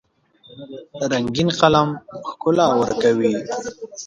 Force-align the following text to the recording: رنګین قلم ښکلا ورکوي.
رنګین 1.11 1.49
قلم 1.59 1.89
ښکلا 2.27 2.65
ورکوي. 2.79 3.35